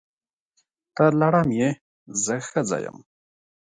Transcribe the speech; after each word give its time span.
ته 0.95 1.05
لړم 1.21 1.49
یې! 1.59 1.69
زه 2.23 2.35
ښځه 2.47 2.77
یم. 2.85 2.97